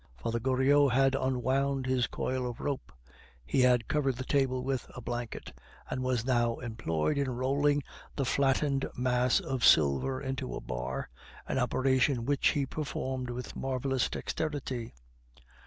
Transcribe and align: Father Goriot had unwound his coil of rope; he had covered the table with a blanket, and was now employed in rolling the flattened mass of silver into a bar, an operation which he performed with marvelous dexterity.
Father 0.17 0.39
Goriot 0.39 0.93
had 0.93 1.13
unwound 1.13 1.85
his 1.85 2.07
coil 2.07 2.49
of 2.49 2.59
rope; 2.59 2.91
he 3.45 3.61
had 3.61 3.87
covered 3.87 4.15
the 4.15 4.23
table 4.25 4.63
with 4.63 4.89
a 4.95 4.99
blanket, 4.99 5.53
and 5.91 6.01
was 6.01 6.25
now 6.25 6.55
employed 6.55 7.19
in 7.19 7.29
rolling 7.29 7.83
the 8.15 8.25
flattened 8.25 8.87
mass 8.97 9.39
of 9.39 9.63
silver 9.63 10.19
into 10.19 10.55
a 10.55 10.59
bar, 10.59 11.07
an 11.47 11.59
operation 11.59 12.25
which 12.25 12.47
he 12.47 12.65
performed 12.65 13.29
with 13.29 13.55
marvelous 13.55 14.09
dexterity. 14.09 14.95